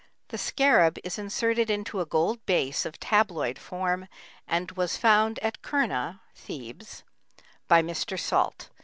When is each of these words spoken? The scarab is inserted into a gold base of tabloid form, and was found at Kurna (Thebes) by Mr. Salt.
The 0.29 0.37
scarab 0.39 0.97
is 1.03 1.19
inserted 1.19 1.69
into 1.69 1.99
a 2.01 2.07
gold 2.07 2.43
base 2.47 2.87
of 2.87 2.99
tabloid 2.99 3.59
form, 3.59 4.07
and 4.47 4.71
was 4.71 4.97
found 4.97 5.37
at 5.43 5.61
Kurna 5.61 6.21
(Thebes) 6.33 7.03
by 7.67 7.83
Mr. 7.83 8.19
Salt. 8.19 8.69